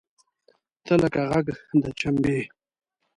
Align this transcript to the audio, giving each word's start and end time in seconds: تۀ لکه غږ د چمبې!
تۀ 0.85 0.93
لکه 1.01 1.21
غږ 1.29 1.45
د 1.83 1.85
چمبې! 1.99 2.39